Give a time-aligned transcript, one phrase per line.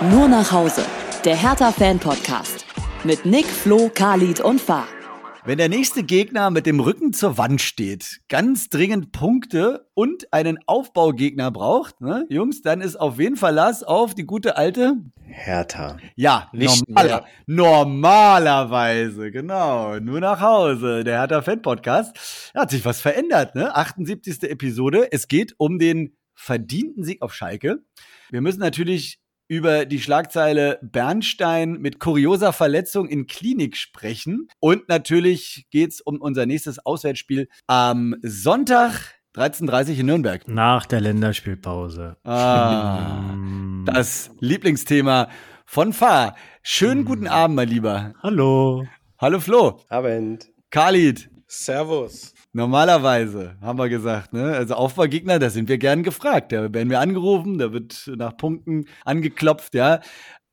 [0.00, 0.84] Nur nach Hause.
[1.24, 2.64] Der Hertha-Fan-Podcast.
[3.02, 4.86] Mit Nick, Flo, Khalid und Fahr.
[5.44, 10.60] Wenn der nächste Gegner mit dem Rücken zur Wand steht, ganz dringend Punkte und einen
[10.66, 15.96] Aufbaugegner braucht, ne, Jungs, dann ist auf jeden Fall Verlass auf die gute alte Hertha.
[16.14, 19.98] Ja, Nicht normaler, normalerweise, genau.
[19.98, 22.52] Nur nach Hause, der Hertha Fan Podcast.
[22.54, 23.74] Da hat sich was verändert, ne?
[23.74, 24.44] 78.
[24.44, 25.10] Episode.
[25.10, 27.82] Es geht um den verdienten Sieg auf Schalke.
[28.30, 34.48] Wir müssen natürlich über die Schlagzeile Bernstein mit kurioser Verletzung in Klinik sprechen.
[34.60, 40.46] Und natürlich geht's um unser nächstes Auswärtsspiel am Sonntag 13.30 in Nürnberg.
[40.48, 42.16] Nach der Länderspielpause.
[42.24, 43.34] Ah,
[43.86, 45.28] das Lieblingsthema
[45.64, 46.36] von Fahr.
[46.62, 48.14] Schönen guten Abend, mein Lieber.
[48.22, 48.86] Hallo.
[49.18, 49.80] Hallo Flo.
[49.88, 50.50] Abend.
[50.70, 51.30] Khalid.
[51.46, 52.34] Servus.
[52.52, 54.54] Normalerweise haben wir gesagt, ne?
[54.54, 56.52] Also Aufbaugegner, da sind wir gern gefragt.
[56.52, 60.00] Da werden wir angerufen, da wird nach Punkten angeklopft, ja.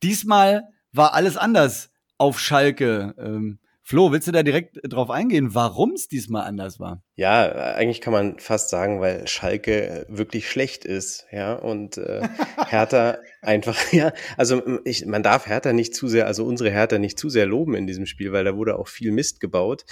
[0.04, 3.16] Diesmal war alles anders auf Schalke.
[3.18, 7.04] Ähm, Flo, willst du da direkt drauf eingehen, warum es diesmal anders war?
[7.18, 12.28] Ja, eigentlich kann man fast sagen, weil Schalke wirklich schlecht ist, ja, und äh,
[12.68, 17.20] Hertha einfach, ja, also ich, man darf Hertha nicht zu sehr, also unsere Hertha nicht
[17.20, 19.86] zu sehr loben in diesem Spiel, weil da wurde auch viel Mist gebaut.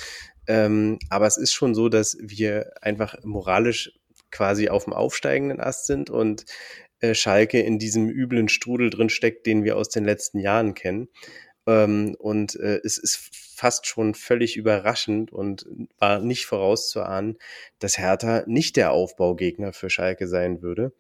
[0.48, 3.92] Ähm, aber es ist schon so, dass wir einfach moralisch
[4.32, 6.46] quasi auf dem aufsteigenden Ast sind und
[7.00, 11.10] äh, Schalke in diesem üblen Strudel drin steckt, den wir aus den letzten Jahren kennen.
[11.68, 15.66] Ähm, und äh, es ist fast schon völlig überraschend und
[16.00, 17.38] war nicht vorauszuahnen,
[17.80, 20.94] dass Hertha nicht der Aufbaugegner für Schalke sein würde.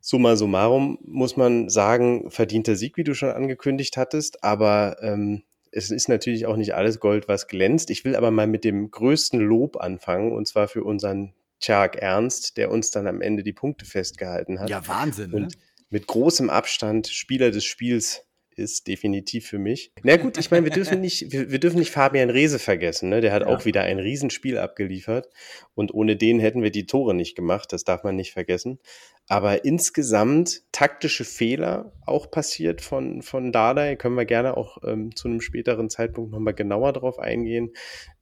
[0.00, 5.90] Summa summarum muss man sagen, verdienter Sieg, wie du schon angekündigt hattest, aber ähm, es
[5.90, 7.90] ist natürlich auch nicht alles Gold, was glänzt.
[7.90, 12.56] Ich will aber mal mit dem größten Lob anfangen, und zwar für unseren Tjark Ernst,
[12.56, 14.68] der uns dann am Ende die Punkte festgehalten hat.
[14.68, 15.32] Ja, Wahnsinn.
[15.32, 15.48] Und ne?
[15.90, 19.92] mit großem Abstand Spieler des Spiels ist definitiv für mich.
[20.02, 23.20] Na gut, ich meine, wir dürfen nicht, wir, wir dürfen nicht Fabian Reese vergessen, ne?
[23.20, 23.48] Der hat Ja.
[23.48, 25.28] auch wieder ein Riesenspiel abgeliefert
[25.74, 28.78] und ohne den hätten wir die Tore nicht gemacht, das darf man nicht vergessen.
[29.28, 35.28] Aber insgesamt taktische Fehler auch passiert von, von Dardai, können wir gerne auch ähm, zu
[35.28, 37.72] einem späteren Zeitpunkt nochmal genauer drauf eingehen.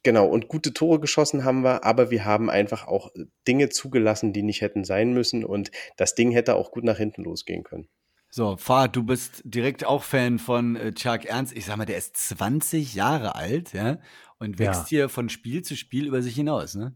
[0.02, 3.10] Genau, und gute Tore geschossen haben wir, aber wir haben einfach auch
[3.48, 7.24] Dinge zugelassen, die nicht hätten sein müssen und das Ding hätte auch gut nach hinten
[7.24, 7.88] losgehen können.
[8.32, 11.52] So, Fahr, du bist direkt auch Fan von äh, Chuck Ernst.
[11.56, 13.98] Ich sag mal, der ist 20 Jahre alt, ja,
[14.38, 14.88] und wächst Ja.
[14.88, 16.94] hier von Spiel zu Spiel über sich hinaus, ne?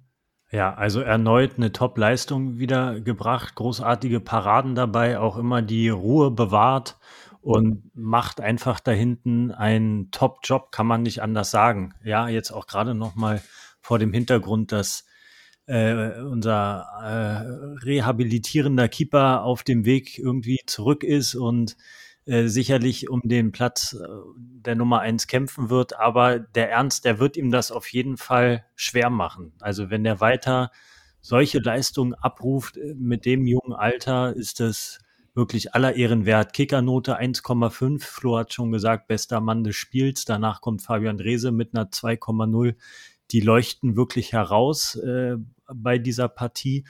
[0.51, 6.99] Ja, also erneut eine Top-Leistung wieder gebracht, großartige Paraden dabei, auch immer die Ruhe bewahrt
[7.41, 11.95] und macht einfach da hinten einen Top-Job, kann man nicht anders sagen.
[12.05, 13.43] Ja, jetzt auch gerade noch mal
[13.81, 15.05] vor dem Hintergrund, dass
[15.67, 21.77] äh, unser äh, rehabilitierender Keeper auf dem Weg irgendwie zurück ist und
[22.27, 25.99] äh, sicherlich um den Platz äh, der Nummer eins kämpfen wird.
[25.99, 29.53] Aber der Ernst, der wird ihm das auf jeden Fall schwer machen.
[29.61, 30.71] Also wenn der weiter
[31.21, 35.01] solche Leistungen abruft äh, mit dem jungen Alter, ist das
[35.35, 36.53] wirklich aller Ehren wert.
[36.53, 38.03] Kickernote 1,5.
[38.03, 40.25] Flo hat schon gesagt, bester Mann des Spiels.
[40.25, 42.75] Danach kommt Fabian Drese mit einer 2,0.
[43.31, 45.37] Die leuchten wirklich heraus äh,
[45.73, 46.85] bei dieser Partie.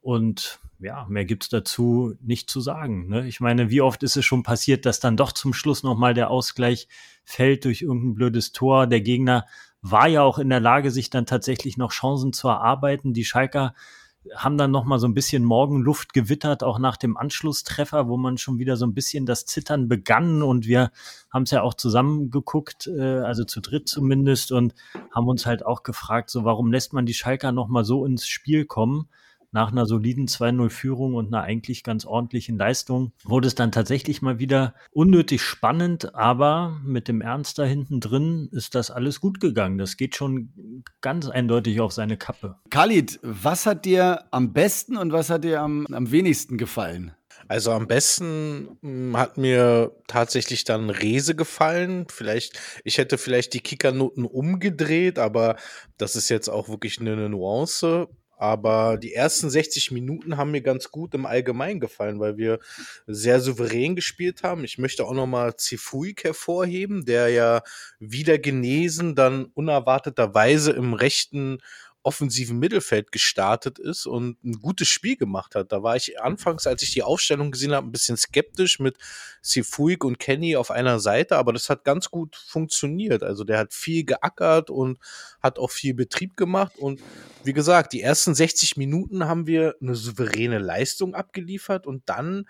[0.00, 3.08] Und ja, mehr gibt's dazu nicht zu sagen.
[3.08, 3.26] Ne?
[3.26, 6.30] Ich meine, wie oft ist es schon passiert, dass dann doch zum Schluss nochmal der
[6.30, 6.88] Ausgleich
[7.24, 8.86] fällt durch irgendein blödes Tor.
[8.86, 9.46] Der Gegner
[9.80, 13.12] war ja auch in der Lage, sich dann tatsächlich noch Chancen zu erarbeiten.
[13.12, 13.74] Die Schalker
[14.34, 18.38] haben dann noch mal so ein bisschen Morgenluft gewittert, auch nach dem Anschlusstreffer, wo man
[18.38, 20.90] schon wieder so ein bisschen das Zittern begann und wir
[21.30, 24.74] haben es ja auch zusammen geguckt, äh, also zu dritt zumindest und
[25.10, 28.26] haben uns halt auch gefragt, so warum lässt man die Schalker noch mal so ins
[28.26, 29.08] Spiel kommen?
[29.54, 34.40] Nach einer soliden 2-0-Führung und einer eigentlich ganz ordentlichen Leistung wurde es dann tatsächlich mal
[34.40, 39.78] wieder unnötig spannend, aber mit dem Ernst da hinten drin ist das alles gut gegangen.
[39.78, 42.56] Das geht schon ganz eindeutig auf seine Kappe.
[42.68, 47.14] Khalid, was hat dir am besten und was hat dir am, am wenigsten gefallen?
[47.46, 52.06] Also am besten mh, hat mir tatsächlich dann Rese gefallen.
[52.10, 55.54] Vielleicht, ich hätte vielleicht die Kickernoten umgedreht, aber
[55.96, 58.08] das ist jetzt auch wirklich eine, eine Nuance.
[58.44, 62.58] Aber die ersten 60 Minuten haben mir ganz gut im Allgemeinen gefallen, weil wir
[63.06, 64.64] sehr souverän gespielt haben.
[64.64, 67.62] Ich möchte auch nochmal Zifuik hervorheben, der ja
[67.98, 71.56] wieder genesen, dann unerwarteterweise im rechten
[72.04, 75.72] offensiven Mittelfeld gestartet ist und ein gutes Spiel gemacht hat.
[75.72, 78.98] Da war ich anfangs, als ich die Aufstellung gesehen habe, ein bisschen skeptisch mit
[79.40, 83.22] Sifuik und Kenny auf einer Seite, aber das hat ganz gut funktioniert.
[83.22, 84.98] Also der hat viel geackert und
[85.42, 87.00] hat auch viel Betrieb gemacht und
[87.42, 92.46] wie gesagt, die ersten 60 Minuten haben wir eine souveräne Leistung abgeliefert und dann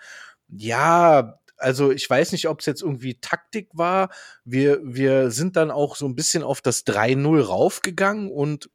[0.49, 4.09] ja, also ich weiß nicht, ob es jetzt irgendwie Taktik war.
[4.43, 8.69] Wir, wir sind dann auch so ein bisschen auf das 3-0 raufgegangen und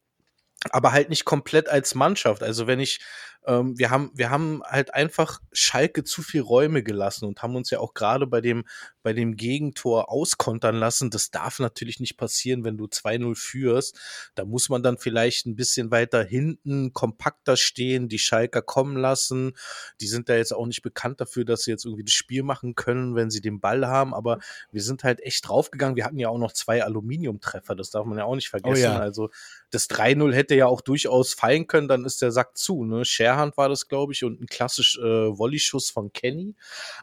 [0.70, 2.42] aber halt nicht komplett als Mannschaft.
[2.42, 3.00] Also wenn ich
[3.46, 7.70] ähm, wir haben, wir haben halt einfach Schalke zu viel Räume gelassen und haben uns
[7.70, 8.64] ja auch gerade bei dem,
[9.02, 11.10] bei dem Gegentor auskontern lassen.
[11.10, 13.98] Das darf natürlich nicht passieren, wenn du 2-0 führst.
[14.34, 19.54] Da muss man dann vielleicht ein bisschen weiter hinten kompakter stehen, die Schalker kommen lassen.
[20.02, 22.74] Die sind da jetzt auch nicht bekannt dafür, dass sie jetzt irgendwie das Spiel machen
[22.74, 24.12] können, wenn sie den Ball haben.
[24.12, 24.38] Aber
[24.70, 25.96] wir sind halt echt draufgegangen.
[25.96, 27.74] Wir hatten ja auch noch zwei Aluminiumtreffer.
[27.74, 28.82] Das darf man ja auch nicht vergessen.
[28.82, 28.98] Oh ja.
[28.98, 29.30] Also
[29.70, 31.88] das 3-0 hätte ja auch durchaus fallen können.
[31.88, 32.85] Dann ist der Sack zu.
[32.85, 33.05] Ne?
[33.05, 36.55] Scherhand war das, glaube ich, und ein klassisch äh, Volley-Schuss von Kenny.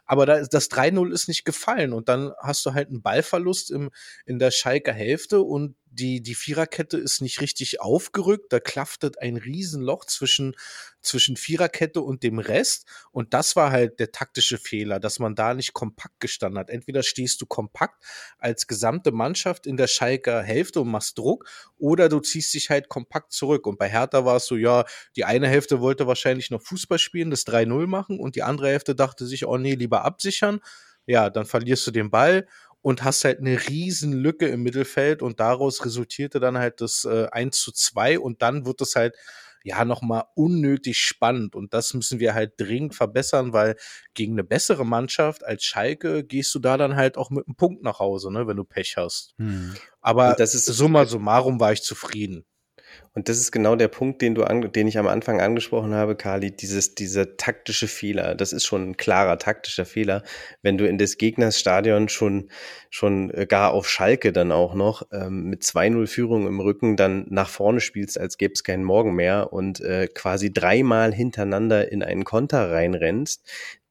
[0.04, 3.90] Aber da, das 3-0 ist nicht gefallen und dann hast du halt einen Ballverlust im,
[4.26, 8.52] in der Schalker Hälfte und die, die Viererkette ist nicht richtig aufgerückt.
[8.52, 10.54] Da klaftet ein Riesenloch zwischen,
[11.00, 12.86] zwischen Viererkette und dem Rest.
[13.10, 16.70] Und das war halt der taktische Fehler, dass man da nicht kompakt gestanden hat.
[16.70, 18.04] Entweder stehst du kompakt
[18.38, 21.48] als gesamte Mannschaft in der Schalker Hälfte und machst Druck,
[21.78, 23.66] oder du ziehst dich halt kompakt zurück.
[23.66, 24.84] Und bei Hertha war es so, ja,
[25.16, 28.94] die eine Hälfte wollte wahrscheinlich noch Fußball spielen, das 3-0 machen, und die andere Hälfte
[28.94, 30.60] dachte sich, oh nee, lieber absichern.
[31.06, 32.46] Ja, dann verlierst du den Ball
[32.88, 37.26] und hast halt eine riesen Lücke im Mittelfeld und daraus resultierte dann halt das äh,
[37.30, 39.14] 1 zu 2 und dann wird es halt
[39.62, 43.76] ja nochmal unnötig spannend und das müssen wir halt dringend verbessern, weil
[44.14, 47.82] gegen eine bessere Mannschaft als Schalke gehst du da dann halt auch mit einem Punkt
[47.82, 49.34] nach Hause, ne, wenn du Pech hast.
[49.36, 49.74] Hm.
[50.00, 52.46] Aber das ist summa summarum war ich zufrieden.
[53.14, 56.50] Und das ist genau der Punkt, den du den ich am Anfang angesprochen habe, Kali,
[56.50, 58.34] dieses, dieser taktische Fehler.
[58.34, 60.22] Das ist schon ein klarer taktischer Fehler,
[60.62, 62.50] wenn du in des Gegners Stadion schon,
[62.90, 67.26] schon äh, gar auf Schalke dann auch noch ähm, mit 2-0 Führung im Rücken dann
[67.28, 72.02] nach vorne spielst, als gäbe es keinen Morgen mehr und äh, quasi dreimal hintereinander in
[72.02, 73.42] einen Konter reinrennst,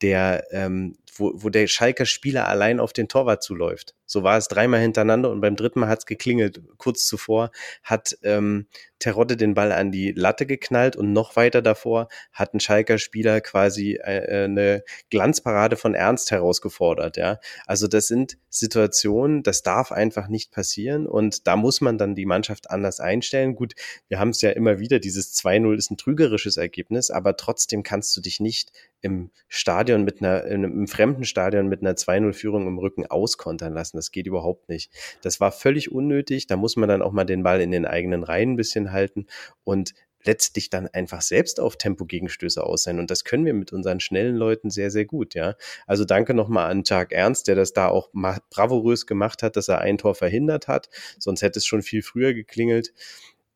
[0.01, 3.95] der ähm, wo, wo der Schalker Spieler allein auf den Torwart zuläuft.
[4.05, 6.61] So war es dreimal hintereinander und beim dritten Mal hat es geklingelt.
[6.77, 7.51] Kurz zuvor
[7.83, 8.67] hat ähm,
[8.99, 13.41] Terodde den Ball an die Latte geknallt und noch weiter davor hat ein Schalker Spieler
[13.41, 17.17] quasi äh, eine Glanzparade von Ernst herausgefordert.
[17.17, 22.15] Ja, also das sind Situationen, das darf einfach nicht passieren und da muss man dann
[22.15, 23.55] die Mannschaft anders einstellen.
[23.55, 23.73] Gut,
[24.07, 24.99] wir haben es ja immer wieder.
[24.99, 28.71] Dieses 2-0 ist ein trügerisches Ergebnis, aber trotzdem kannst du dich nicht
[29.01, 33.97] im Stadion mit einer, im fremden Stadion mit einer 2-0-Führung im Rücken auskontern lassen.
[33.97, 34.91] Das geht überhaupt nicht.
[35.21, 36.47] Das war völlig unnötig.
[36.47, 39.27] Da muss man dann auch mal den Ball in den eigenen Reihen ein bisschen halten
[39.63, 39.93] und
[40.23, 42.99] letztlich dann einfach selbst auf Tempo-Gegenstöße aus sein.
[42.99, 45.55] Und das können wir mit unseren schnellen Leuten sehr, sehr gut, ja.
[45.85, 48.09] Also danke nochmal an Tag Ernst, der das da auch
[48.49, 50.89] bravourös gemacht hat, dass er ein Tor verhindert hat.
[51.17, 52.93] Sonst hätte es schon viel früher geklingelt.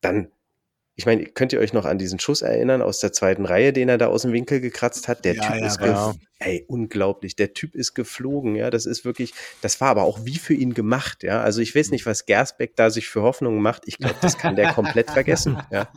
[0.01, 0.31] Dann
[0.95, 3.89] ich meine, könnt ihr euch noch an diesen Schuss erinnern aus der zweiten Reihe, den
[3.89, 5.23] er da aus dem Winkel gekratzt hat?
[5.23, 6.13] Der ja, Typ ja, ist ja.
[6.39, 7.35] ey, unglaublich.
[7.35, 8.69] Der Typ ist geflogen, ja.
[8.69, 11.41] Das ist wirklich, das war aber auch wie für ihn gemacht, ja.
[11.41, 13.83] Also ich weiß nicht, was Gersbeck da sich für Hoffnungen macht.
[13.85, 15.87] Ich glaube, das kann der komplett vergessen, ja.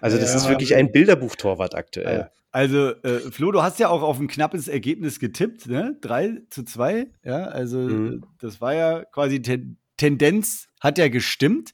[0.00, 2.30] Also das ist wirklich ein Bilderbuchtorwart aktuell.
[2.52, 5.96] Also, äh, Flo, du hast ja auch auf ein knappes Ergebnis getippt, ne?
[6.00, 7.44] 3 zu 2, ja.
[7.44, 8.24] Also, mhm.
[8.40, 11.72] das war ja quasi Ten Tendenz, hat ja gestimmt.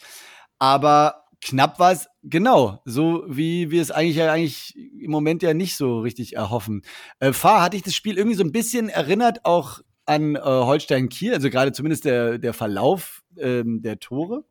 [0.59, 5.55] Aber knapp war es, genau, so wie wir es eigentlich ja eigentlich im Moment ja
[5.55, 6.83] nicht so richtig erhoffen.
[7.21, 11.09] Äh, Fahr, hatte ich das Spiel irgendwie so ein bisschen erinnert, auch an äh, Holstein
[11.09, 14.45] Kiel, also gerade zumindest der, der Verlauf ähm, der Tore?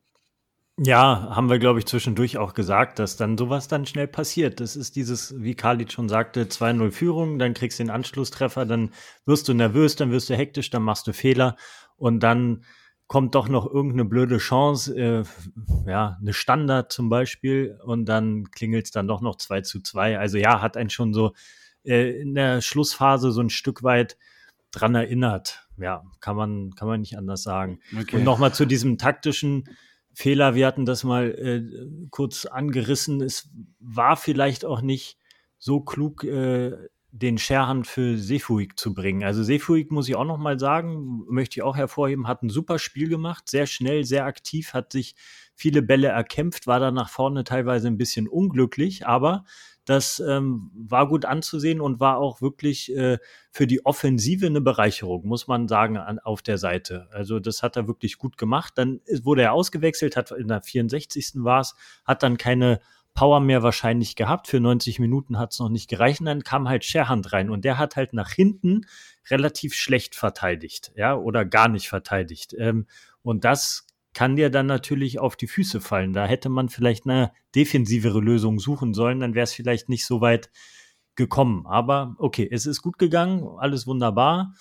[0.78, 4.60] Ja, haben wir, glaube ich, zwischendurch auch gesagt, dass dann sowas dann schnell passiert.
[4.60, 8.92] Das ist dieses, wie Khalid schon sagte, 2-0 Führung, dann kriegst du den Anschlusstreffer, dann
[9.26, 11.56] wirst du nervös, dann wirst du hektisch, dann machst du Fehler
[11.96, 12.66] und dann
[13.08, 15.24] kommt doch noch irgendeine blöde Chance, äh,
[15.88, 20.18] ja, eine Standard zum Beispiel, und dann klingelt es dann doch noch 2 zu 2.
[20.18, 21.34] Also ja, hat einen schon so
[21.84, 24.18] äh, in der Schlussphase so ein Stück weit
[24.72, 25.68] dran erinnert.
[25.78, 27.80] Ja, kann man, kann man nicht anders sagen.
[27.98, 28.18] Okay.
[28.18, 29.66] Und nochmal zu diesem taktischen
[30.14, 33.22] Fehler, wir hatten das mal äh, kurz angerissen.
[33.22, 35.18] Es war vielleicht auch nicht
[35.58, 36.72] so klug, äh,
[37.18, 39.24] den Scherhand für Sefuig zu bringen.
[39.24, 42.78] Also Sefuig muss ich auch noch mal sagen, möchte ich auch hervorheben, hat ein super
[42.78, 45.16] Spiel gemacht, sehr schnell, sehr aktiv, hat sich
[45.54, 49.46] viele Bälle erkämpft, war da nach vorne teilweise ein bisschen unglücklich, aber
[49.86, 53.20] das ähm, war gut anzusehen und war auch wirklich äh,
[53.50, 57.08] für die Offensive eine Bereicherung, muss man sagen, an, auf der Seite.
[57.12, 58.74] Also das hat er wirklich gut gemacht.
[58.76, 61.34] Dann wurde er ausgewechselt, hat in der 64.
[61.36, 62.82] war es, hat dann keine
[63.16, 64.48] Power mehr wahrscheinlich gehabt.
[64.48, 66.20] Für 90 Minuten hat es noch nicht gereicht.
[66.20, 68.86] Und dann kam halt Scherhand rein und der hat halt nach hinten
[69.32, 72.54] relativ schlecht verteidigt, ja, oder gar nicht verteidigt.
[72.60, 72.86] Ähm,
[73.24, 76.14] und das kann dir dann natürlich auf die Füße fallen.
[76.14, 80.22] Da hätte man vielleicht eine defensivere Lösung suchen sollen, dann wäre es vielleicht nicht so
[80.22, 80.52] weit
[81.16, 81.66] gekommen.
[81.66, 84.54] Aber okay, es ist gut gegangen, alles wunderbar.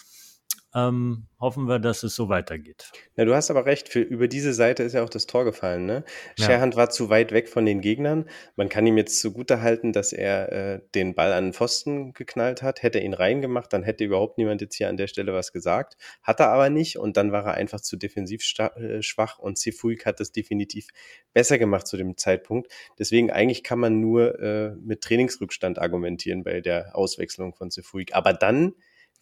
[0.75, 2.91] Ähm, hoffen wir, dass es so weitergeht.
[3.17, 5.87] Ja, du hast aber recht, für, über diese Seite ist ja auch das Tor gefallen.
[5.87, 6.05] Ne?
[6.37, 6.47] Ja.
[6.47, 8.29] Sherhand war zu weit weg von den Gegnern.
[8.57, 12.63] Man kann ihm jetzt zugute halten, dass er äh, den Ball an den Pfosten geknallt
[12.63, 12.83] hat.
[12.83, 15.97] Hätte er ihn reingemacht, dann hätte überhaupt niemand jetzt hier an der Stelle was gesagt.
[16.23, 20.07] Hat er aber nicht und dann war er einfach zu defensiv äh, schwach und Sifuik
[20.07, 20.89] hat das definitiv
[21.33, 22.73] besser gemacht zu dem Zeitpunkt.
[22.99, 28.15] Deswegen eigentlich kann man nur äh, mit Trainingsrückstand argumentieren bei der Auswechslung von Sifuik.
[28.15, 28.75] Aber dann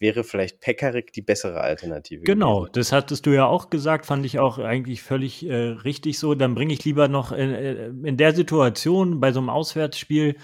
[0.03, 2.23] wäre vielleicht Pekarik die bessere Alternative.
[2.23, 2.73] Genau, gewesen.
[2.73, 6.35] das hattest du ja auch gesagt, fand ich auch eigentlich völlig äh, richtig so.
[6.35, 10.35] Dann bringe ich lieber noch in, äh, in der Situation bei so einem Auswärtsspiel,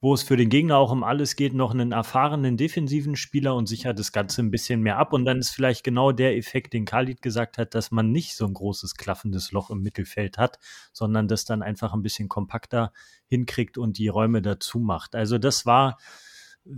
[0.00, 3.66] wo es für den Gegner auch um alles geht, noch einen erfahrenen defensiven Spieler und
[3.66, 5.12] sichert das Ganze ein bisschen mehr ab.
[5.12, 8.46] Und dann ist vielleicht genau der Effekt, den Khalid gesagt hat, dass man nicht so
[8.46, 10.58] ein großes klaffendes Loch im Mittelfeld hat,
[10.94, 12.94] sondern das dann einfach ein bisschen kompakter
[13.26, 15.14] hinkriegt und die Räume dazu macht.
[15.14, 15.98] Also das war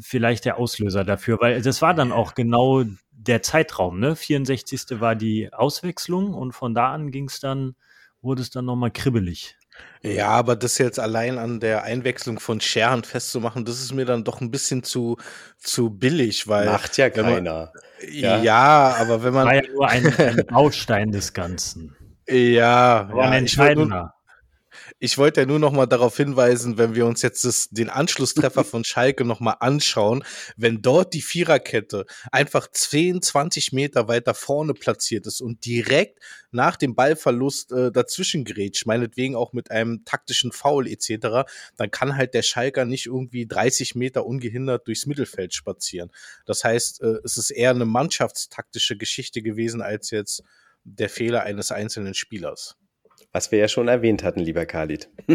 [0.01, 4.17] vielleicht der Auslöser dafür, weil das war dann auch genau der Zeitraum, ne?
[4.17, 5.01] 64.
[5.01, 7.75] war die Auswechslung und von da an ging es dann,
[8.23, 9.57] wurde es dann nochmal kribbelig.
[10.03, 14.23] Ja, aber das jetzt allein an der Einwechslung von Scherhan festzumachen, das ist mir dann
[14.23, 15.17] doch ein bisschen zu,
[15.59, 16.67] zu billig, weil.
[16.67, 17.73] Macht ja wenn man- keiner.
[18.09, 18.97] Ja, Ja.
[19.01, 19.55] aber wenn War man.
[19.57, 21.97] ja nur ein, ein Baustein des Ganzen.
[22.29, 24.15] Ja, War ein ja nur, entscheidender.
[24.99, 28.65] Ich wollte ja nur noch mal darauf hinweisen, wenn wir uns jetzt das, den Anschlusstreffer
[28.65, 30.25] von Schalke noch mal anschauen,
[30.57, 36.77] wenn dort die Viererkette einfach 10, 20 Meter weiter vorne platziert ist und direkt nach
[36.77, 42.35] dem Ballverlust äh, dazwischen grätscht, meinetwegen auch mit einem taktischen Foul etc., dann kann halt
[42.35, 46.11] der Schalker nicht irgendwie 30 Meter ungehindert durchs Mittelfeld spazieren.
[46.47, 50.43] Das heißt, äh, es ist eher eine mannschaftstaktische Geschichte gewesen als jetzt
[50.85, 52.77] der Fehler eines einzelnen Spielers.
[53.35, 55.11] Was wir ja schon erwähnt hatten, lieber Khalid.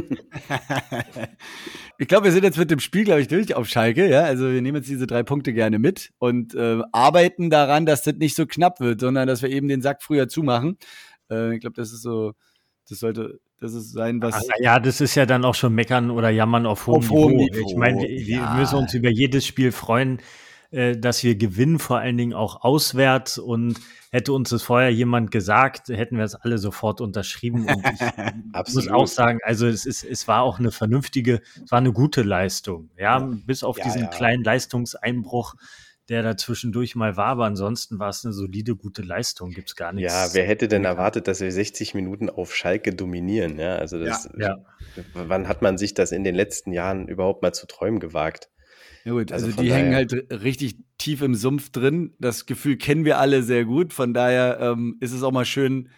[1.97, 4.09] ich glaube, wir sind jetzt mit dem Spiel, glaube ich, durch auf Schalke.
[4.09, 8.03] Ja, also wir nehmen jetzt diese drei Punkte gerne mit und äh, arbeiten daran, dass
[8.03, 10.77] das nicht so knapp wird, sondern dass wir eben den Sack früher zumachen.
[11.29, 12.35] Äh, ich glaube, das ist so,
[12.87, 14.33] das sollte, das ist sein, was.
[14.35, 17.35] Ach, ja, das ist ja dann auch schon meckern oder jammern auf hohem, Auf hohem
[17.35, 17.53] Niveau.
[17.53, 18.55] Niveau, Ich meine, wir, ja.
[18.55, 20.21] müssen uns über jedes Spiel freuen,
[20.71, 23.37] äh, dass wir gewinnen, vor allen Dingen auch auswärts.
[23.37, 23.79] Und
[24.11, 27.67] hätte uns das vorher jemand gesagt, hätten wir es alle sofort unterschrieben.
[27.67, 27.99] Und ich
[28.75, 32.21] muss auch sagen, also es ist, es war auch eine vernünftige, es war eine gute
[32.23, 32.89] Leistung.
[32.97, 34.07] Ja, bis auf Ja, diesen ja.
[34.07, 35.55] kleinen Leistungseinbruch,
[36.09, 39.51] der da zwischendurch mal war, aber ansonsten war es eine solide, gute Leistung.
[39.51, 40.11] Gibt's gar nichts.
[40.11, 43.59] Ja, wer hätte denn erwartet, dass wir 60 Minuten auf Schalke dominieren?
[43.59, 44.57] Ja, also das, Ja.
[45.13, 48.49] wann hat man sich das in den letzten Jahren überhaupt mal zu träumen gewagt?
[49.05, 52.13] Ja gut, also, Also die hängen halt richtig tief im Sumpf drin.
[52.19, 53.93] Das Gefühl kennen wir alle sehr gut.
[53.93, 55.89] Von daher ähm, ist es auch mal schön,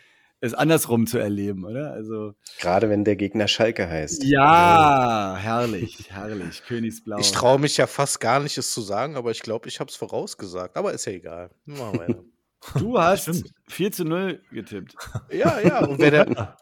[0.42, 1.92] es andersrum zu erleben, oder?
[1.92, 4.24] Also Gerade wenn der Gegner Schalke heißt.
[4.24, 7.20] ja, herrlich, herrlich, Königsblau.
[7.20, 9.90] Ich traue mich ja fast gar nicht, es zu sagen, aber ich glaube, ich habe
[9.90, 10.78] es vorausgesagt.
[10.78, 11.52] Aber ist ja egal.
[11.66, 12.24] Machen wir weiter.
[12.78, 13.50] Du hast Stimmt.
[13.70, 14.96] 4 zu 0 getippt.
[15.32, 15.80] ja, ja.
[15.86, 16.58] Und wäre der,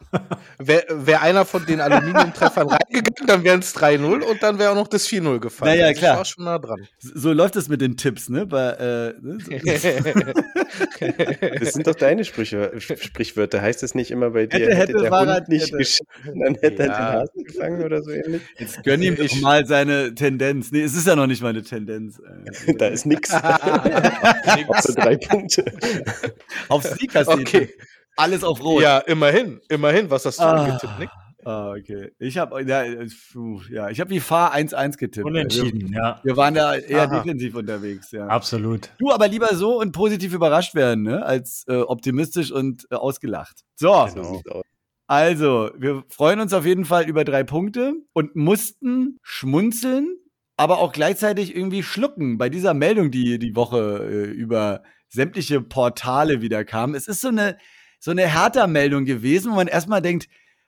[0.59, 4.75] wär, wär einer von den Aluminiumtreffern reingegangen, dann wären es 3-0 und dann wäre auch
[4.75, 5.71] noch das 4-0 gefallen.
[5.71, 6.11] Naja, Also klar.
[6.13, 6.87] Ich war schon nah dran.
[6.99, 8.45] So läuft es mit den Tipps, ne?
[8.45, 9.37] Bei, äh, ne?
[9.39, 9.51] So-
[11.59, 13.61] Das sind doch deine Sprüche, Sprichwörter.
[13.61, 15.77] Heißt es nicht immer bei dir, Hätte, hätte, der Fahrrad, Hund nicht hätte.
[15.77, 16.93] geschissen, dann hätte er Ja.
[17.11, 18.41] den Hasen gefangen oder so ähnlich?
[18.57, 20.71] Jetzt gönn ihm doch Ich- mal seine Tendenz.
[20.71, 22.19] Nee, es ist ja noch nicht mal eine Tendenz.
[22.67, 23.31] Äh, Da ist nix.
[23.33, 25.65] Außer drei Punkte.
[26.69, 27.73] Auf Sieg hast du Okay.
[28.15, 28.81] alles auf Rot.
[28.81, 29.59] Ja, immerhin.
[29.69, 30.09] Immerhin.
[30.09, 30.65] Was hast du Ah.
[30.65, 31.09] getippt, Nick?
[31.45, 32.11] Ah, okay.
[32.19, 35.25] Ich habe ja, ja, ich habe wie Fahr 1-1 getippt.
[35.25, 36.19] Unentschieden, ja.
[36.21, 37.19] Wir, wir waren da eher Aha.
[37.21, 38.27] defensiv unterwegs, ja.
[38.27, 38.89] Absolut.
[38.99, 41.25] Du aber lieber so und positiv überrascht werden, ne?
[41.25, 43.61] als äh, optimistisch und äh, ausgelacht.
[43.77, 44.13] So, aus.
[45.07, 50.17] also, wir freuen uns auf jeden Fall über drei Punkte und mussten schmunzeln,
[50.59, 56.41] aber auch gleichzeitig irgendwie schlucken bei dieser Meldung, die die Woche äh, über sämtliche Portale
[56.41, 56.95] wieder kam.
[56.95, 57.57] Es ist so eine,
[57.97, 60.27] so eine Hertha-Meldung gewesen, wo man erstmal denkt,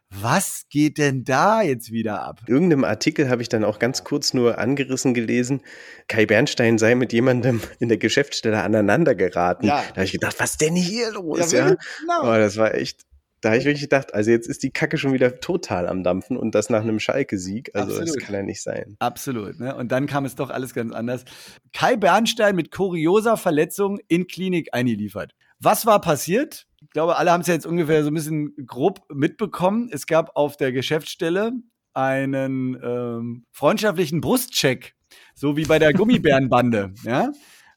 [0.10, 2.40] was geht denn da jetzt wieder ab?
[2.48, 5.62] In irgendeinem Artikel habe ich dann auch ganz kurz nur angerissen gelesen,
[6.08, 9.68] Kai Bernstein sei mit jemandem in der Geschäftsstelle aneinander geraten.
[9.68, 9.84] Ja.
[9.90, 11.52] Da habe ich gedacht, was denn hier los?
[11.52, 12.22] Ja, Ja, genau.
[12.22, 13.02] Aber das war echt,
[13.42, 16.38] da habe ich wirklich gedacht, also jetzt ist die Kacke schon wieder total am Dampfen
[16.38, 17.72] und das nach einem Schalke-Sieg.
[17.74, 18.24] Also das Absolut.
[18.24, 18.96] kann ja nicht sein.
[19.00, 19.60] Absolut.
[19.60, 19.76] Ne?
[19.76, 21.26] Und dann kam es doch alles ganz anders.
[21.74, 25.34] Kai Bernstein mit kurioser Verletzung in Klinik eingeliefert.
[25.60, 26.68] Was war passiert?
[26.82, 29.90] Ich glaube, alle haben es ja jetzt ungefähr so ein bisschen grob mitbekommen.
[29.92, 31.52] Es gab auf der Geschäftsstelle
[31.94, 34.96] einen ähm, freundschaftlichen Brustcheck,
[35.36, 36.94] so wie bei der Gummibärenbande.
[37.04, 37.32] ja?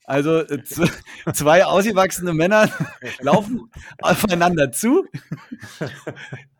[0.04, 0.62] Also äh,
[1.32, 2.70] zwei ausgewachsene Männer
[3.20, 3.70] laufen
[4.00, 5.06] aufeinander zu.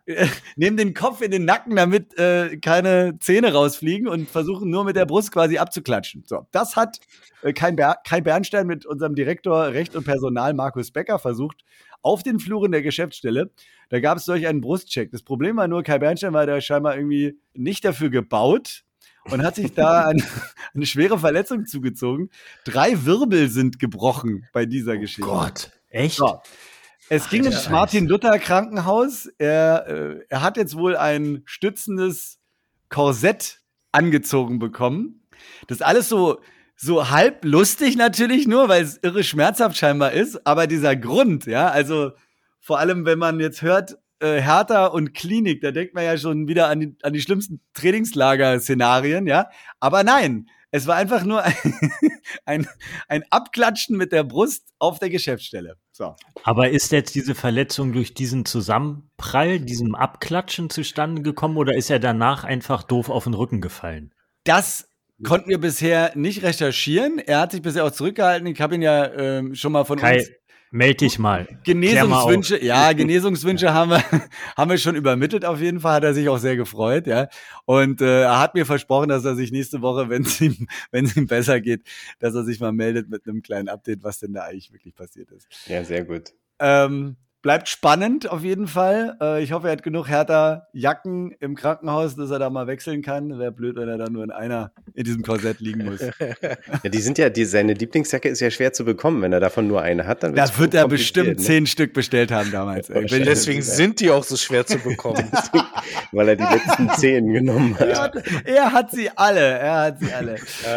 [0.57, 4.97] nehmen den Kopf in den Nacken, damit äh, keine Zähne rausfliegen und versuchen nur mit
[4.97, 6.25] der Brust quasi abzuklatschen.
[6.27, 7.01] So, das hat
[7.43, 11.65] äh, Kai, Ber Kai Bernstein mit unserem Direktor Recht und Personal Markus Becker versucht
[12.03, 13.51] auf den Fluren der Geschäftsstelle.
[13.89, 15.11] Da gab es solch einen Brustcheck.
[15.11, 18.85] Das Problem war nur, Kai Bernstein war da scheinbar irgendwie nicht dafür gebaut
[19.31, 20.23] und hat sich da eine,
[20.75, 22.31] eine schwere Verletzung zugezogen.
[22.65, 25.31] Drei Wirbel sind gebrochen bei dieser Geschichte.
[25.31, 26.17] Oh Gott, echt?
[26.17, 26.41] So.
[27.11, 29.29] Es ging ins Martin-Luther-Krankenhaus.
[29.39, 32.39] Er, äh, er hat jetzt wohl ein stützendes
[32.89, 33.61] Korsett
[33.93, 35.23] angezogen bekommen.
[35.67, 36.41] Das ist alles so,
[36.77, 40.47] so halb lustig natürlich nur, weil es irre schmerzhaft scheinbar ist.
[40.47, 42.13] Aber dieser Grund, ja, also
[42.61, 46.49] vor allem, wenn man jetzt hört, äh, Hertha und Klinik, da denkt man ja schon
[46.49, 49.49] wieder an die, an die schlimmsten Trainingslager-Szenarien, ja.
[49.81, 51.55] Aber nein, es war einfach nur ein,
[52.47, 52.67] ein,
[53.09, 55.77] ein Abklatschen mit der Brust auf der Geschäftsstelle.
[55.93, 56.17] So.
[56.43, 62.01] Aber ist jetzt diese Verletzung durch diesen Zusammenprall, diesem Abklatschen zustande gekommen oder ist er
[62.01, 64.13] danach einfach doof auf den Rücken gefallen?
[64.43, 64.89] Das
[65.23, 67.19] konnten wir bisher nicht recherchieren.
[67.19, 68.47] Er hat sich bisher auch zurückgehalten.
[68.49, 70.31] Ich habe ihn ja ähm, schon mal von Kai, uns
[70.75, 71.47] meld dich mal.
[71.63, 74.03] Genesungswünsche, ja, Genesungswünsche haben wir,
[74.57, 77.29] haben wir schon übermittelt auf jeden Fall, hat er sich auch sehr gefreut, ja.
[77.65, 81.05] Und äh, er hat mir versprochen, dass er sich nächste Woche, wenn es ihm, wenn
[81.05, 81.87] es ihm besser geht,
[82.19, 85.31] dass er sich mal meldet mit einem kleinen Update, was denn da eigentlich wirklich passiert
[85.31, 85.47] ist.
[85.67, 86.33] Ja, sehr gut.
[86.59, 89.19] Ähm, bleibt spannend auf jeden Fall.
[89.21, 93.03] Äh, ich hoffe, er hat genug härter Jacken im Krankenhaus, dass er da mal wechseln
[93.03, 93.39] kann.
[93.39, 96.01] Wäre blöd, wenn er da nur in einer in diesem Korsett liegen muss.
[96.83, 99.21] Ja, die sind ja, die, seine Lieblingsjacke ist ja schwer zu bekommen.
[99.21, 101.37] Wenn er davon nur eine hat, dann Da wird's wird er bestimmt ne?
[101.37, 102.87] zehn Stück bestellt haben damals.
[103.11, 105.31] Deswegen sind die auch so schwer zu bekommen.
[106.13, 107.89] Weil er die letzten zehn genommen hat.
[107.89, 109.41] Er hat, er hat sie alle.
[109.41, 110.37] Er hat sie alle.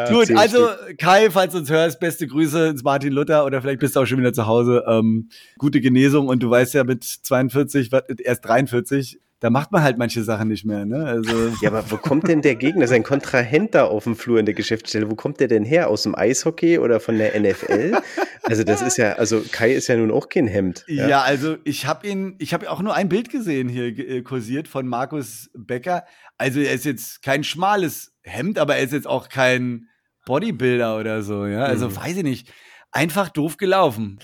[0.10, 3.80] Gut, zehn also Kai, falls du uns hörst, beste Grüße ins Martin Luther oder vielleicht
[3.80, 4.84] bist du auch schon wieder zu Hause.
[4.88, 9.84] Ähm, gute Genesung und du weißt ja mit 42, was- erst 43, da macht man
[9.84, 10.86] halt manche Sachen nicht mehr.
[10.86, 11.06] Ne?
[11.06, 14.46] Also Ja, aber wo kommt denn der Gegner, sein Kontrahent da auf dem Flur in
[14.48, 15.12] der Geschäftsstelle?
[15.12, 15.90] Wo kommt der denn her?
[15.90, 18.00] Aus dem Eishockey oder von der NFL?
[18.44, 20.86] Also das ist ja, also Kai ist ja nun auch kein Hemd.
[20.88, 24.67] Ja, also ich habe ihn, ich habe auch nur ein Bild gesehen hier äh, kursiert
[24.67, 26.06] von Markus Becker.
[26.39, 29.88] Also er ist jetzt kein schmales Hemd, aber er ist jetzt auch kein
[30.26, 31.63] Bodybuilder oder so, ja.
[31.63, 31.96] Also Mhm.
[31.96, 32.54] weiß ich nicht.
[32.91, 34.17] Einfach doof gelaufen.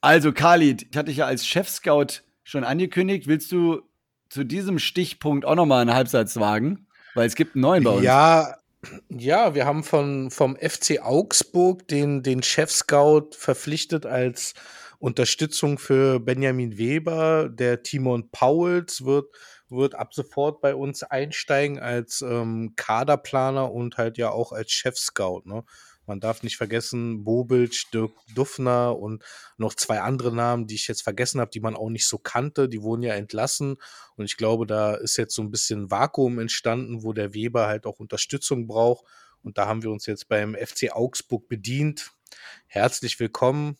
[0.00, 3.26] Also Khalid, ich hatte dich ja als Chef-Scout schon angekündigt.
[3.26, 3.82] Willst du
[4.28, 6.86] zu diesem Stichpunkt auch nochmal einen Halbsatz wagen?
[7.14, 8.04] Weil es gibt einen neuen bei uns.
[8.04, 8.54] Ja,
[9.08, 14.54] ja, wir haben von, vom FC Augsburg den, den Chef-Scout verpflichtet als
[15.00, 17.48] Unterstützung für Benjamin Weber.
[17.48, 19.26] Der Timon Pauls wird,
[19.68, 25.42] wird ab sofort bei uns einsteigen als ähm, Kaderplaner und halt ja auch als Chef-Scout.
[25.44, 25.64] Ne?
[26.08, 29.22] Man darf nicht vergessen, Bobic, Dirk Duffner und
[29.58, 32.68] noch zwei andere Namen, die ich jetzt vergessen habe, die man auch nicht so kannte,
[32.68, 33.76] die wurden ja entlassen.
[34.16, 37.84] Und ich glaube, da ist jetzt so ein bisschen Vakuum entstanden, wo der Weber halt
[37.84, 39.04] auch Unterstützung braucht.
[39.42, 42.10] Und da haben wir uns jetzt beim FC Augsburg bedient.
[42.66, 43.76] Herzlich willkommen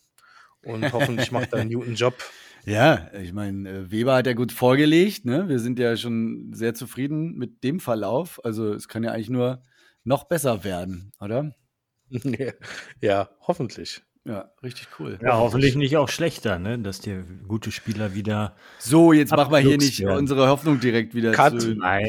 [0.63, 2.15] und hoffentlich macht er einen guten Job.
[2.65, 5.25] Ja, ich meine, äh, Weber hat ja gut vorgelegt.
[5.25, 5.49] Ne?
[5.49, 8.45] Wir sind ja schon sehr zufrieden mit dem Verlauf.
[8.45, 9.63] Also es kann ja eigentlich nur
[10.05, 11.55] noch besser werden, oder?
[13.01, 14.03] ja, hoffentlich.
[14.25, 15.19] Ja, richtig cool.
[15.23, 16.79] Ja, hoffentlich nicht auch schlechter, ne?
[16.79, 20.19] dass dir gute Spieler wieder So, jetzt machen wir hier nicht werden.
[20.19, 21.61] unsere Hoffnung direkt wieder Cut.
[21.61, 22.07] zu Nein,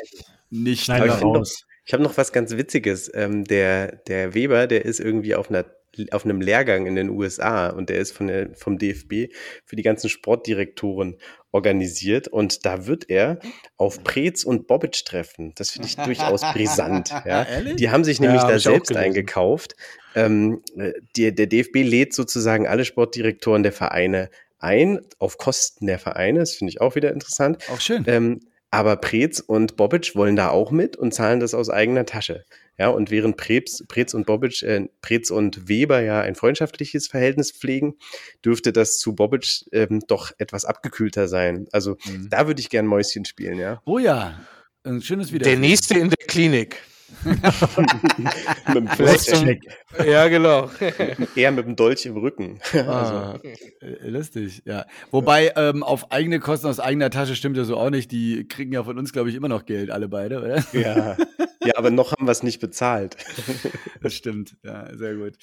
[0.49, 0.85] nicht.
[0.85, 1.65] find raus.
[1.85, 3.09] Ich habe noch was ganz Witziges.
[3.13, 5.65] Ähm, der, der Weber, der ist irgendwie auf einer
[6.11, 9.33] auf einem Lehrgang in den USA und der ist von der, vom DFB
[9.65, 11.17] für die ganzen Sportdirektoren
[11.51, 13.39] organisiert und da wird er
[13.77, 15.53] auf Preetz und Bobic treffen.
[15.55, 17.09] Das finde ich durchaus brisant.
[17.25, 17.45] Ja.
[17.77, 19.75] Die haben sich Ja, nämlich hab da selbst eingekauft.
[20.15, 25.99] Ähm, äh, die, der DFB lädt sozusagen alle Sportdirektoren der Vereine ein, auf Kosten der
[25.99, 26.39] Vereine.
[26.39, 27.63] Das finde ich auch wieder interessant.
[27.71, 28.03] Auch schön.
[28.07, 28.39] Ähm,
[28.71, 32.45] aber Preetz und Bobic wollen da auch mit und zahlen das aus eigener Tasche.
[32.79, 37.51] Ja, und während Preetz, Preetz und Bobic, äh, Preetz und Weber ja ein freundschaftliches Verhältnis
[37.51, 37.95] pflegen,
[38.43, 41.67] dürfte das zu Bobic ähm, doch etwas abgekühlter sein.
[41.73, 42.29] Also Mhm.
[42.29, 43.81] da würde ich gern Mäuschen spielen, ja.
[43.85, 44.39] Oh ja,
[44.83, 45.43] ein schönes Video.
[45.47, 46.77] Der nächste in der Klinik.
[47.23, 49.59] Mit dem zum,
[50.05, 50.69] ja, genau.
[51.35, 52.59] eher mit dem Dolch im Rücken.
[52.73, 53.39] Ah,
[53.81, 54.85] äh, lustig, ja.
[55.11, 58.11] Wobei ähm, auf eigene Kosten aus eigener Tasche stimmt ja so auch nicht.
[58.11, 60.63] Die kriegen ja von uns, glaube ich, immer noch Geld, alle beide, oder?
[60.73, 61.17] ja.
[61.63, 63.17] ja, aber noch haben wir es nicht bezahlt.
[64.01, 65.33] Das stimmt, ja, sehr gut.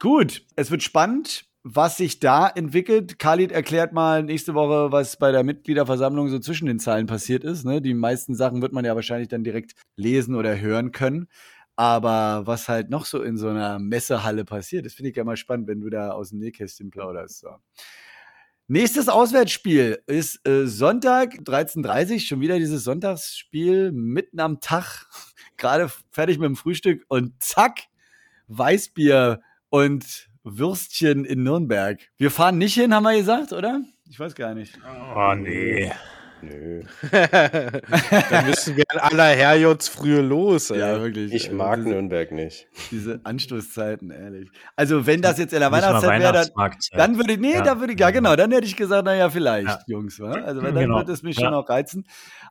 [0.00, 3.18] Gut, es wird spannend, was sich da entwickelt.
[3.18, 7.64] Khalid erklärt mal nächste Woche, was bei der Mitgliederversammlung so zwischen den Zeilen passiert ist.
[7.64, 7.82] Ne?
[7.82, 11.28] Die meisten Sachen wird man ja wahrscheinlich dann direkt lesen oder hören können.
[11.76, 15.36] Aber was halt noch so in so einer Messehalle passiert, das finde ich ja mal
[15.36, 17.40] spannend, wenn du da aus dem Nähkästchen plauderst.
[17.40, 17.56] So.
[18.66, 25.06] Nächstes Auswärtsspiel ist äh, Sonntag, 13.30 Uhr, schon wieder dieses Sonntagsspiel, mitten am Tag,
[25.56, 27.80] gerade fertig mit dem Frühstück und zack,
[28.48, 32.00] Weißbier und Würstchen in Nürnberg.
[32.16, 33.82] Wir fahren nicht hin, haben wir gesagt, oder?
[34.08, 34.78] Ich weiß gar nicht.
[35.14, 35.92] Oh, nee.
[36.80, 37.10] Nö.
[38.30, 40.70] Dann müssen wir in aller Herrjotz früher los.
[40.70, 40.78] Ey.
[40.78, 41.32] Ja, wirklich.
[41.32, 42.68] Ich Also mag diese, Nürnberg nicht.
[42.90, 44.50] diese Anstoßzeiten, ehrlich.
[44.76, 47.62] Also, wenn das jetzt in der Weihnachtszeit wäre, dann, dann würde ich, nee, Ja.
[47.62, 49.78] da würde ich, ja genau, dann hätte ich gesagt, naja, vielleicht, Ja.
[49.86, 50.32] Jungs, wa?
[50.32, 50.98] Also, weil dann Genau.
[50.98, 51.46] wird es mich Ja.
[51.46, 52.04] schon auch reizen.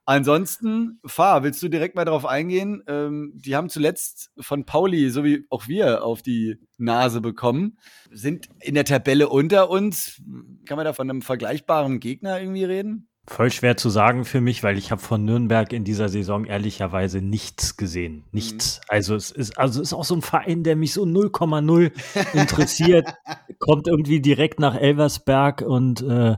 [0.06, 2.84] Ansonsten, Fahr, willst du direkt mal drauf eingehen?
[2.88, 7.78] Ähm, die haben zuletzt von Pauli, so wie auch wir, auf die Nase bekommen,
[8.12, 10.22] sind in der Tabelle unter uns.
[10.68, 13.09] Kann man da von einem vergleichbaren Gegner irgendwie reden?
[13.30, 17.22] Voll schwer zu sagen für mich, weil ich habe von Nürnberg in dieser Saison ehrlicherweise
[17.22, 18.24] nichts gesehen.
[18.32, 18.82] Nichts.
[18.88, 21.92] Also es ist, also es ist auch so ein Verein, der mich so 0,0
[22.34, 23.08] interessiert.
[23.60, 26.38] Kommt irgendwie direkt nach Elversberg und äh,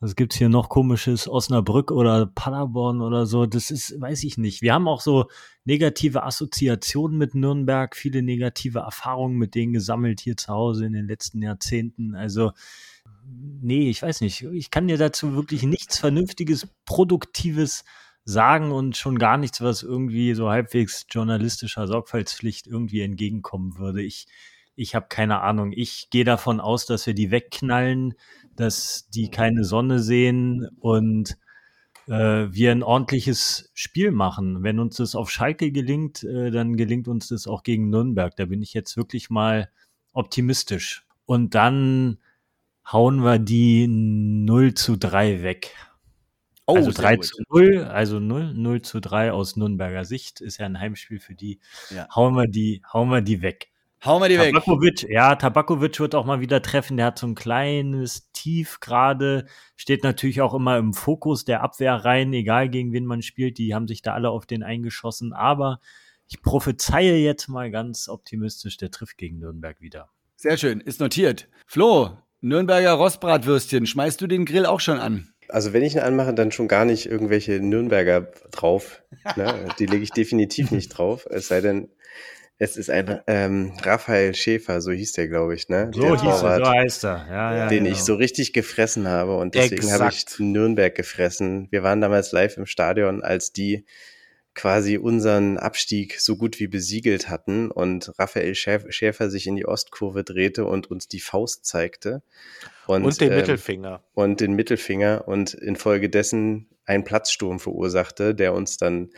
[0.00, 1.28] was gibt's hier noch komisches?
[1.28, 3.46] Osnabrück oder Paderborn oder so.
[3.46, 4.60] Das ist, weiß ich nicht.
[4.60, 5.26] Wir haben auch so
[5.64, 11.06] negative Assoziationen mit Nürnberg, viele negative Erfahrungen mit denen gesammelt hier zu Hause in den
[11.06, 12.16] letzten Jahrzehnten.
[12.16, 12.50] Also
[13.26, 14.42] nee, ich weiß nicht.
[14.42, 17.84] Ich kann dir dazu wirklich nichts Vernünftiges, Produktives
[18.24, 24.02] sagen und schon gar nichts, was irgendwie so halbwegs journalistischer Sorgfaltspflicht irgendwie entgegenkommen würde.
[24.02, 24.26] Ich,
[24.76, 25.72] ich habe keine Ahnung.
[25.72, 28.14] Ich gehe davon aus, dass wir die wegknallen,
[28.56, 31.36] dass die keine Sonne sehen und
[32.06, 34.62] äh, wir ein ordentliches Spiel machen.
[34.62, 38.34] Wenn uns das auf Schalke gelingt, äh, dann gelingt uns das auch gegen Nürnberg.
[38.36, 39.70] Da bin ich jetzt wirklich mal
[40.12, 41.06] optimistisch.
[41.26, 42.18] Und dann
[42.90, 45.74] hauen wir die 0 zu 3 weg.
[46.66, 47.24] Oh, also sehr 3 gut.
[47.26, 51.34] zu 0, also 0, 0 zu 3 aus Nürnberger Sicht, ist ja ein Heimspiel für
[51.34, 51.60] die.
[51.90, 52.08] Ja.
[52.14, 53.70] Hauen wir die, hauen wir die weg.
[54.04, 54.52] Hauen wir die weg.
[54.52, 56.98] Tabakovic, ja, Tabakovic wird auch mal wieder treffen.
[56.98, 62.32] Der hat so ein kleines Tief gerade, steht natürlich auch immer im Fokus der Abwehrreihen,
[62.34, 63.56] egal gegen wen man spielt.
[63.56, 65.32] Die haben sich da alle auf den eingeschossen.
[65.32, 65.80] Aber
[66.28, 70.10] ich prophezeie jetzt mal ganz optimistisch, der trifft gegen Nürnberg wieder.
[70.36, 71.48] Sehr schön, ist notiert.
[71.66, 75.32] Flo, Nürnberger Rostbratwürstchen, schmeißt du den Grill auch schon an?
[75.48, 79.02] Also wenn ich ihn anmache, dann schon gar nicht irgendwelche Nürnberger drauf.
[79.36, 79.54] Ne?
[79.78, 81.26] Die lege ich definitiv nicht drauf.
[81.30, 81.88] Es sei denn,
[82.58, 85.90] es ist ein ähm, Raphael Schäfer, so hieß der, glaube ich, ne?
[85.94, 87.26] So der hieß er, Torwart, so heißt er.
[87.30, 87.96] Ja, ja, den genau.
[87.96, 89.38] ich so richtig gefressen habe.
[89.38, 90.26] Und deswegen habe ich.
[90.38, 91.68] Nürnberg gefressen.
[91.70, 93.86] Wir waren damals live im Stadion, als die
[94.54, 99.66] quasi unseren Abstieg so gut wie besiegelt hatten und Raphael Schäf- Schäfer sich in die
[99.66, 102.22] Ostkurve drehte und uns die Faust zeigte.
[102.86, 104.04] Und, den ähm, Mittelfinger.
[104.14, 109.10] und den Mittelfinger und infolgedessen einen Platzsturm verursachte, der uns dann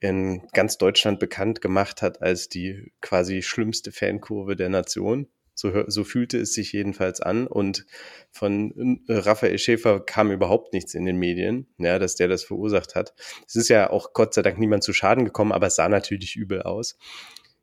[0.00, 5.28] in ganz Deutschland bekannt gemacht hat als die quasi schlimmste Fankurve der Nation.
[5.60, 7.46] So, so fühlte es sich jedenfalls an.
[7.46, 7.86] Und
[8.30, 12.94] von äh, Raphael Schäfer kam überhaupt nichts in den Medien, ja, dass der das verursacht
[12.94, 13.14] hat.
[13.46, 16.34] Es ist ja auch Gott sei Dank niemand zu Schaden gekommen, aber es sah natürlich
[16.34, 16.96] übel aus.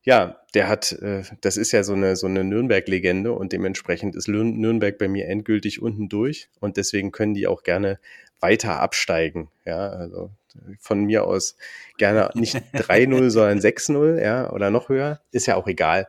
[0.03, 4.27] Ja, der hat, äh, das ist ja so eine, so eine Nürnberg-Legende und dementsprechend ist
[4.27, 7.99] Nürnberg bei mir endgültig unten durch und deswegen können die auch gerne
[8.39, 9.49] weiter absteigen.
[9.65, 10.31] Ja, also
[10.79, 11.57] von mir aus
[11.97, 15.19] gerne nicht 3-0, sondern 6-0, ja, oder noch höher.
[15.31, 16.07] Ist ja auch egal.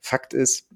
[0.00, 0.66] Fakt ist,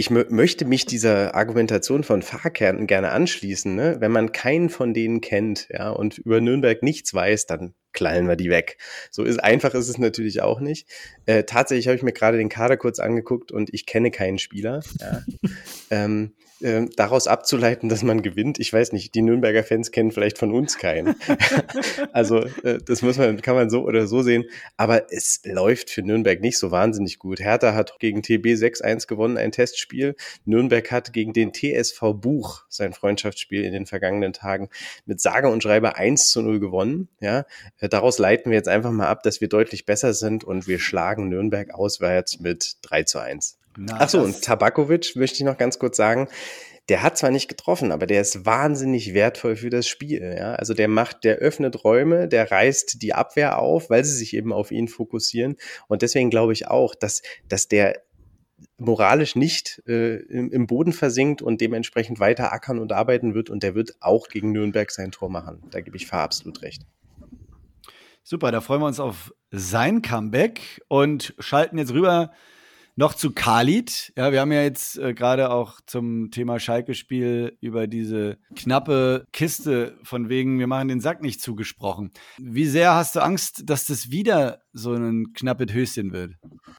[0.00, 3.74] ich mö möchte mich dieser Argumentation von Fahrkern gerne anschließen.
[3.74, 3.96] Ne?
[4.00, 8.36] Wenn man keinen von denen kennt ja, und über Nürnberg nichts weiß, dann knallen wir
[8.36, 8.78] die weg.
[9.10, 10.88] So ist einfach ist es natürlich auch nicht.
[11.26, 14.82] Äh, tatsächlich habe ich mir gerade den Kader kurz angeguckt und ich kenne keinen Spieler.
[15.00, 15.22] Ja.
[15.90, 20.36] ähm, ähm, daraus abzuleiten, dass man gewinnt, ich weiß nicht, die Nürnberger Fans kennen vielleicht
[20.36, 21.14] von uns keinen.
[22.12, 24.44] also äh, das muss man, kann man so oder so sehen.
[24.76, 27.40] Aber es läuft für Nürnberg nicht so wahnsinnig gut.
[27.40, 30.16] Hertha hat gegen TB 6-1 gewonnen, ein Testspiel.
[30.44, 34.68] Nürnberg hat gegen den TSV Buch sein Freundschaftsspiel in den vergangenen Tagen
[35.06, 37.08] mit sage und schreibe 1 zu 0 gewonnen.
[37.20, 37.46] Ja,
[37.78, 40.78] Äh, daraus leiten wir jetzt einfach mal ab, dass wir deutlich besser sind und wir
[40.78, 43.58] schlagen Nürnberg auswärts mit 3 zu 1.
[43.76, 46.28] Na, Ach so, und Tabakovic möchte ich noch ganz kurz sagen.
[46.88, 50.34] Der hat zwar nicht getroffen, aber der ist wahnsinnig wertvoll für das Spiel.
[50.36, 50.54] Ja?
[50.54, 54.52] Also der macht, der öffnet Räume, der reißt die Abwehr auf, weil sie sich eben
[54.52, 55.56] auf ihn fokussieren.
[55.86, 58.02] Und deswegen glaube ich auch, dass, dass der
[58.76, 63.50] moralisch nicht äh, im, im Boden versinkt und dementsprechend weiter ackern und arbeiten wird.
[63.50, 65.62] Und der wird auch gegen Nürnberg sein Tor machen.
[65.70, 66.82] Da gebe ich Fahr absolut recht.
[68.22, 72.32] Super, da freuen wir uns auf sein Comeback und schalten jetzt rüber
[73.00, 74.12] noch zu Khalid.
[74.14, 79.96] Ja, wir haben ja jetzt äh, gerade auch zum Thema Schalke-Spiel über diese knappe Kiste
[80.02, 82.12] von wegen, wir machen den Sack nicht zugesprochen.
[82.36, 86.34] Wie sehr hast du Angst, dass das wieder so ein knappes Höschen wird?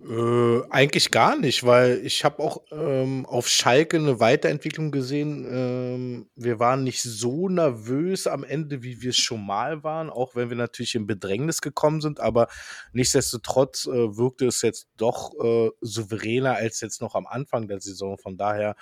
[0.07, 5.45] Äh, eigentlich gar nicht, weil ich habe auch ähm, auf Schalke eine Weiterentwicklung gesehen.
[5.49, 10.35] Ähm, wir waren nicht so nervös am Ende, wie wir es schon mal waren, auch
[10.35, 12.47] wenn wir natürlich in Bedrängnis gekommen sind, aber
[12.93, 15.69] nichtsdestotrotz äh, wirkte es jetzt doch äh,
[16.11, 18.17] souveräner als jetzt noch am Anfang der Saison.
[18.17, 18.75] Von daher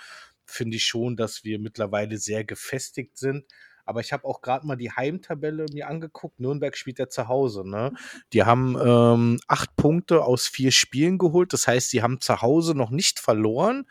[0.44, 3.44] finde ich schon, dass wir mittlerweile sehr gefestigt sind.
[3.84, 6.38] Aber ich habe auch gerade mal die Heimtabelle mir angeguckt.
[6.38, 7.68] Nürnberg spielt ja zu Hause.
[7.68, 7.92] Ne?
[8.32, 11.52] Die haben ähm, acht Punkte aus vier Spielen geholt.
[11.52, 13.86] Das heißt, sie haben zu Hause noch nicht verloren.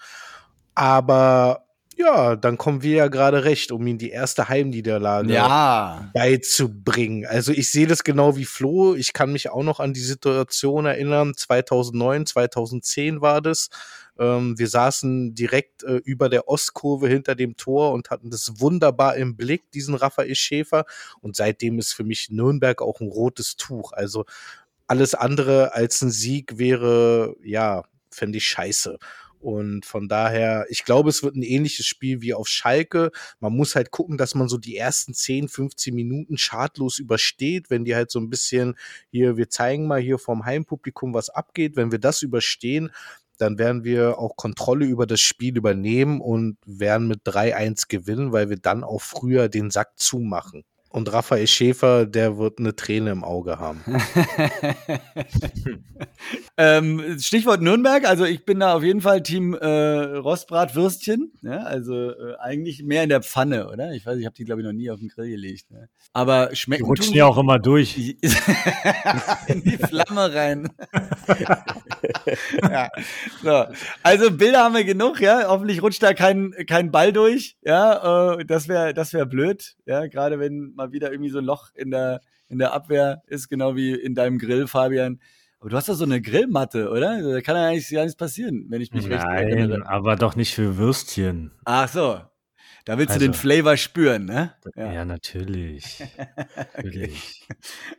[0.74, 1.66] Aber
[2.00, 6.10] ja, dann kommen wir ja gerade recht, um ihnen die erste Heimniederlage Ja.
[6.14, 7.26] beizubringen.
[7.26, 8.96] Also ich sehe das genau wie Flo.
[8.96, 11.34] Ich kann mich auch noch an die Situation erinnern.
[11.36, 13.70] 2009, 2010 war das.
[14.18, 19.18] Ähm, wir saßen direkt äh, über der Ostkurve hinter dem Tor und hatten das wunderbar
[19.18, 20.86] im Blick, diesen Raphael Schäfer.
[21.20, 23.92] Und seitdem ist für mich Nürnberg auch ein rotes Tuch.
[23.92, 24.24] Also
[24.88, 28.98] alles andere als ein Sieg wäre, ja, fände ich scheiße.
[29.40, 33.12] Und von daher, ich glaube, es wird ein ähnliches Spiel wie auf Schalke.
[33.40, 37.86] Man muss halt gucken, dass man so die ersten 10, 15 Minuten schadlos übersteht, wenn
[37.86, 38.76] die halt so ein bisschen
[39.12, 41.76] hier, wir zeigen mal hier vom Heimpublikum, was abgeht.
[41.76, 42.92] Wenn wir das überstehen,
[43.38, 48.50] dann werden wir auch Kontrolle über das Spiel übernehmen und werden mit 3-1 gewinnen, weil
[48.50, 50.64] wir dann auch früher den Sack zumachen.
[50.92, 53.84] Und Raphael Schäfer, der wird eine Träne im Auge haben.
[56.58, 61.32] ähm, Stichwort Nürnberg, also ich bin da auf jeden Fall Team äh, Rostbratwürstchen.
[61.44, 63.92] Ja, also äh, eigentlich mehr in der Pfanne, oder?
[63.94, 65.70] Ich weiß, ich habe die, glaube ich, noch nie auf den Grill gelegt.
[65.72, 65.90] Ne?
[66.14, 66.86] Aber Die schmecken.
[66.86, 67.94] rutschen tun ja auch immer durch.
[67.94, 68.18] die-
[69.48, 70.70] in die Flamme rein.
[72.64, 72.90] ja.
[73.44, 73.66] so.
[74.02, 75.44] Also Bilder haben wir genug, ja.
[75.48, 77.58] Hoffentlich rutscht da kein, kein Ball durch.
[77.64, 79.76] Ja, äh, das wäre das wär blöd.
[79.86, 83.50] Ja, gerade wenn mal wieder irgendwie so ein Loch in der, in der Abwehr ist,
[83.50, 85.20] genau wie in deinem Grill, Fabian.
[85.60, 87.12] Aber du hast doch so eine Grillmatte, oder?
[87.12, 89.88] Also, Da kann ja eigentlich gar nichts passieren, wenn ich mich recht Nein, erinnere.
[89.90, 91.52] aber doch nicht für Würstchen.
[91.66, 92.22] Ach so.
[92.86, 94.56] Da willst Also- du den Flavor spüren, ne?
[94.76, 96.00] Ja, natürlich.
[96.78, 97.46] natürlich.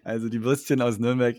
[0.02, 1.36] Also die Würstchen aus Nürnberg,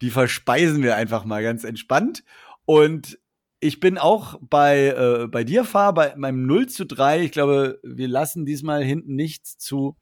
[0.00, 2.24] die verspeisen wir einfach mal ganz entspannt.
[2.64, 3.18] Und
[3.60, 7.20] ich bin auch bei, äh, bei dir, Fahr, bei meinem 0 zu 3.
[7.22, 9.96] Ich glaube, wir lassen diesmal hinten nichts zu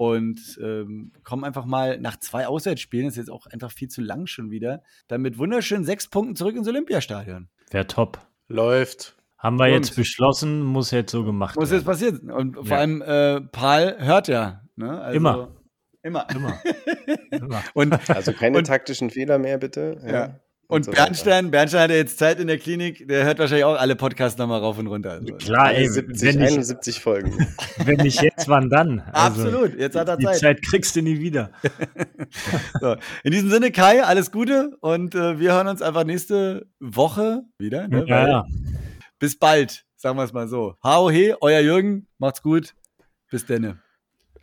[0.00, 4.26] und ähm, kommen einfach mal nach zwei Auswärtsspielen, ist jetzt auch einfach viel zu lang
[4.26, 7.50] schon wieder, dann mit wunderschönen sechs Punkten zurück ins Olympiastadion.
[7.70, 8.18] Wäre top.
[8.48, 9.18] Läuft.
[9.36, 12.18] Haben wir Und- jetzt beschlossen, muss jetzt so gemacht Muss jetzt werden.
[12.18, 12.30] passieren.
[12.30, 12.76] Und vor Ja.
[12.78, 14.62] allem, äh, Paul hört ja.
[14.76, 14.98] Ne?
[15.02, 15.48] Also, Immer.
[16.02, 16.26] Immer.
[16.34, 16.62] Immer.
[17.30, 17.62] Immer.
[17.74, 20.00] Und Also keine Und- taktischen Fehler mehr, bitte.
[20.06, 20.40] Ja.
[20.70, 21.02] Und so weiter.
[21.02, 24.38] Bernstein, Bernstein hat ja jetzt Zeit in der Klinik, der hört wahrscheinlich auch alle Podcasts
[24.38, 25.12] nochmal rauf und runter.
[25.12, 27.46] Also, Klar, ey, 71, wenn nicht, 71 Folgen.
[27.84, 29.00] wenn nicht jetzt, wann dann?
[29.12, 30.38] Also, Absolut, jetzt hat er Die Zeit.
[30.38, 31.50] Zeit kriegst du nie wieder.
[32.80, 32.94] So.
[33.24, 37.88] In diesem Sinne, Kai, alles Gute und äh, wir hören uns einfach nächste Woche wieder.
[37.88, 38.04] Ne?
[38.06, 38.44] Ja, ja.
[39.18, 40.76] Bis bald, sagen wir es mal so.
[40.82, 42.74] Hau he, euer Jürgen, macht's gut.
[43.30, 43.78] Bis denne.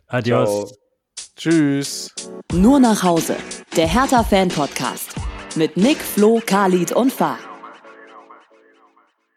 [0.06, 0.48] Adios.
[0.48, 0.78] Ciao.
[1.36, 2.14] Tschüss.
[2.52, 3.36] Nur nach Hause.
[3.76, 5.17] Der Hertha-Fan-Podcast.
[5.56, 7.38] Mit Nick, Flo, Khalid und Fahr.